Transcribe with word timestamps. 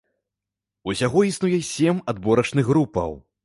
Усяго 0.93 1.19
існуе 1.31 1.59
сем 1.71 2.03
адборачных 2.15 2.65
групаў. 2.75 3.11